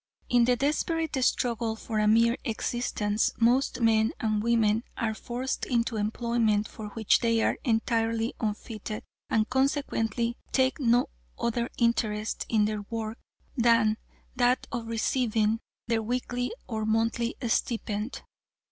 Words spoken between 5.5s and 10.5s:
into employment for which they are entirely unfitted, and consequently